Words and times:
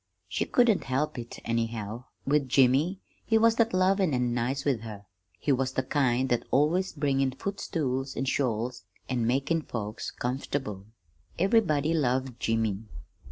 She 0.27 0.45
couldn't 0.45 0.85
help 0.85 1.19
it, 1.19 1.37
anyhow, 1.45 2.05
with 2.25 2.49
Jimmy, 2.49 3.01
he 3.23 3.37
was 3.37 3.57
that 3.57 3.71
lovin' 3.71 4.15
an' 4.15 4.33
nice 4.33 4.65
with 4.65 4.81
her. 4.81 5.05
He 5.37 5.51
was 5.51 5.73
the 5.73 5.83
kind 5.83 6.27
that's 6.27 6.43
always 6.49 6.91
bringin' 6.91 7.33
footstools 7.33 8.15
and 8.15 8.27
shawls, 8.27 8.81
an' 9.07 9.27
makin' 9.27 9.61
folks 9.61 10.09
comfortable. 10.09 10.87
Everybody 11.37 11.93
loved 11.93 12.39
Jimmy. 12.39 12.87